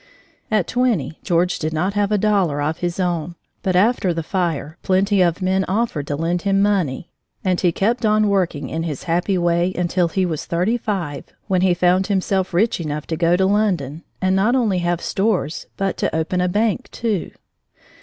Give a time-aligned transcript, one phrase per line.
[0.49, 4.75] At twenty George did not have a dollar of his own, but after the fire
[4.81, 7.11] plenty of men offered to lend him money,
[7.43, 11.61] and he kept on working in his happy way until he was thirty five, when
[11.61, 15.97] he found himself rich enough to go to London and not only have stores but
[15.97, 17.29] to open a bank, too.